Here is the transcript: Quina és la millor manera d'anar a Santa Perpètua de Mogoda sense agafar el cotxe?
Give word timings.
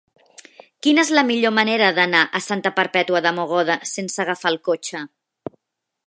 Quina 0.85 1.01
és 1.07 1.11
la 1.17 1.23
millor 1.31 1.51
manera 1.57 1.89
d'anar 1.97 2.21
a 2.39 2.41
Santa 2.45 2.71
Perpètua 2.79 3.21
de 3.25 3.33
Mogoda 3.41 3.75
sense 3.91 4.23
agafar 4.25 4.53
el 4.55 4.59
cotxe? 4.69 5.03